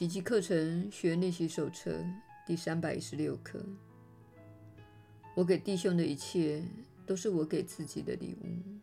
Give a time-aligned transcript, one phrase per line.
[0.00, 2.02] 奇迹课程学练习手册
[2.46, 3.62] 第三百一十六课。
[5.34, 6.64] 我给弟兄的一切，
[7.04, 8.80] 都是我给自己的礼物。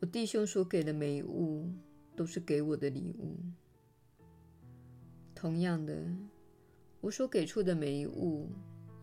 [0.00, 1.70] 我弟兄所给的每一物，
[2.16, 3.36] 都是给我的礼物。
[5.36, 6.04] 同样的，
[7.00, 8.50] 我所给出的每一物，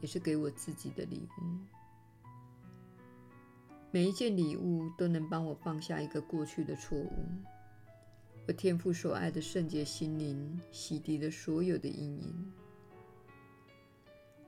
[0.00, 2.26] 也是给我自己的礼物。
[3.92, 7.28] 每一件礼物都能帮我放下一个过去的错误。
[8.46, 12.52] 我天父所爱的圣洁心灵，洗涤了所有的阴影。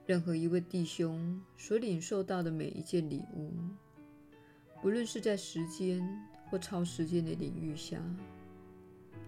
[0.05, 3.51] 任何一位弟兄所领受到的每一件礼物，
[4.83, 5.99] 不论是在时间
[6.45, 7.99] 或超时间的领域下，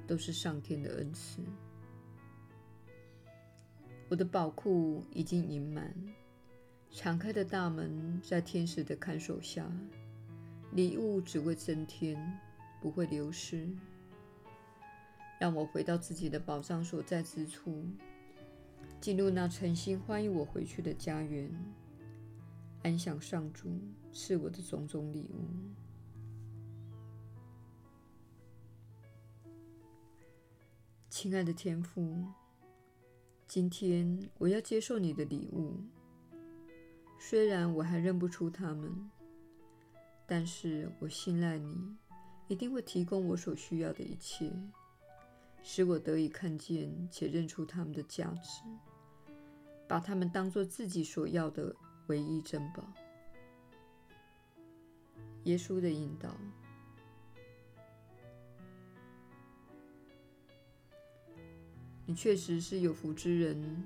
[0.06, 1.42] 都是上天的恩赐。
[4.08, 5.92] 我的宝库已经盈满，
[6.92, 9.68] 敞开的大门在天使的看守下，
[10.72, 12.16] 礼物只会增添，
[12.80, 13.68] 不会流失。
[15.40, 17.84] 让我回到自己的宝藏所在之处，
[19.00, 21.50] 进入那诚心欢迎我回去的家园，
[22.84, 23.80] 安享上主
[24.12, 25.48] 赐我的种种礼物。
[31.10, 32.24] 亲爱的天父。
[33.48, 35.78] 今天我要接受你的礼物，
[37.18, 39.10] 虽然我还认不出他们，
[40.28, 41.98] 但是我信赖你
[42.48, 44.54] 一定会提供我所需要的一切，
[45.62, 48.62] 使我得以看见且认出他们的价值，
[49.88, 51.76] 把他们当作自己所要的
[52.08, 52.84] 唯一珍宝。
[55.44, 56.36] 耶稣的引导。
[62.06, 63.84] 你确实是有福之人，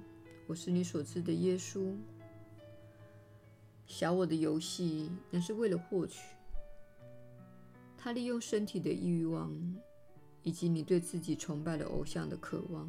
[0.47, 1.93] 我是你所知的耶稣。
[3.85, 6.21] 小我的游戏那是为了获取，
[7.97, 9.53] 他利用身体的欲望，
[10.43, 12.87] 以及你对自己崇拜的偶像的渴望，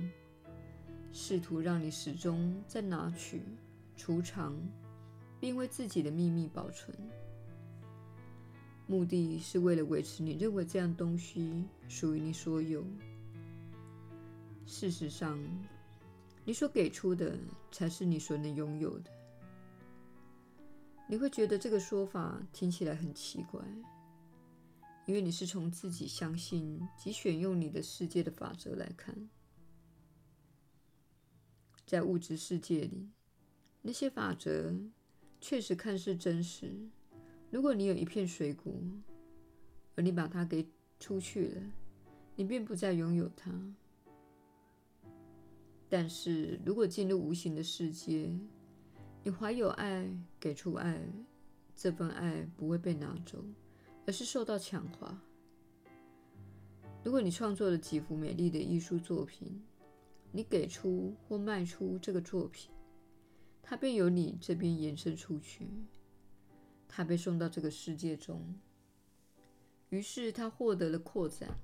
[1.13, 3.43] 试图让你始终在拿取、
[3.97, 4.55] 储藏，
[5.41, 6.97] 并为自己的秘密保存。
[8.87, 12.85] 目的是为了维持你认为这样东西属于你所有。
[14.67, 15.39] 事实上，
[16.45, 17.39] 你所给出的
[17.71, 19.11] 才是你所能拥有的。
[21.07, 23.61] 你会觉得这个说法听起来很奇怪，
[25.07, 29.29] 因为你是从自己相信及选用你的世界的法则来看。
[31.87, 33.11] 在物质世界里，
[33.83, 34.75] 那些法则
[35.41, 36.89] 确实看似真实。
[37.51, 38.73] 如果你有一片水果，
[39.95, 40.67] 而你把它给
[40.99, 41.63] 出去了，
[42.35, 43.53] 你便不再拥有它。
[45.89, 48.35] 但是如果进入无形的世界，
[49.23, 50.11] 你怀有爱，
[50.41, 50.99] 给出爱，
[51.77, 53.45] 这份爱不会被拿走，
[54.07, 55.21] 而是受到强化。
[57.03, 59.63] 如果你创作了几幅美丽的艺术作品，
[60.33, 62.71] 你给出或卖出这个作品，
[63.63, 65.69] 它便由你这边延伸出去，
[66.89, 68.59] 它被送到这个世界中，
[69.91, 71.59] 于是它获得了扩展。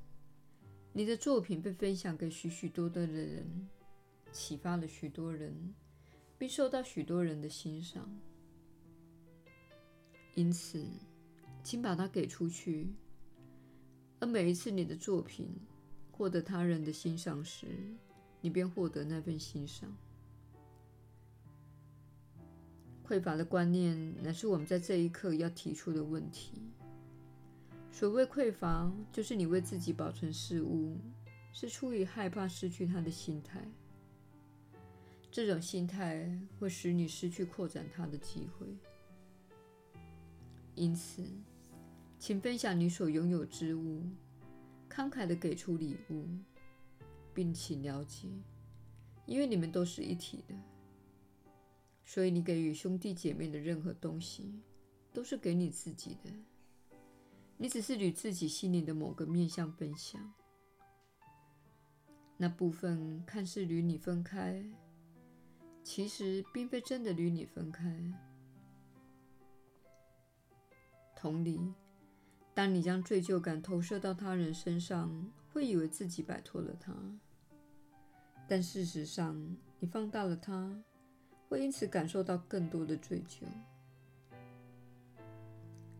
[0.92, 3.68] 你的作品被分享给许许多多的人。
[4.32, 5.74] 启发了许多人，
[6.38, 8.08] 并受到许多人的欣赏。
[10.36, 10.86] 因此，
[11.62, 12.88] 请把它给出去。
[14.18, 15.48] 而每一次你的作品
[16.10, 17.66] 获得他人的欣赏时，
[18.40, 19.90] 你便获得那份欣赏。
[23.06, 26.62] 匮乏的观念乃是我们在这一刻要提出的问题。
[27.90, 30.96] 所谓匮乏，就是你为自己保存事物，
[31.52, 33.66] 是出于害怕失去它的心态。
[35.30, 38.66] 这种心态会使你失去扩展它的机会。
[40.76, 41.24] 因此，
[42.20, 44.02] 请分享你所拥有之物，
[44.90, 46.28] 慷慨地给出礼物，
[47.32, 48.28] 并请了解，
[49.24, 50.54] 因为你们都是一体的，
[52.04, 54.60] 所以你给予兄弟姐妹的任何东西，
[55.14, 56.30] 都是给你自己的。
[57.56, 60.20] 你只是与自己心灵的某个面向分享，
[62.36, 64.62] 那部分看似与你分开。
[65.82, 67.98] 其实并非真的与你分开。
[71.16, 71.74] 同理，
[72.60, 76.92] 当你将罪疚感投射到他人身上，会以为自己摆脱了他，
[78.46, 80.70] 但事实上，你放大了他，
[81.48, 83.44] 会因此感受到更多的罪疚。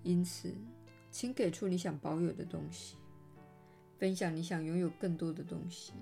[0.03, 0.55] 因此，
[1.11, 2.99] 请给出你想保有的东西，
[3.97, 5.95] 分享你想拥有更多的东西。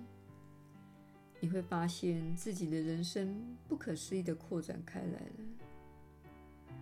[1.38, 6.74] 你会发现自己的人生不可思议地扩展开来了。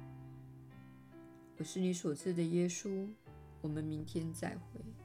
[1.58, 3.06] 我是你所知的耶稣，
[3.66, 4.95] 我们明天再会。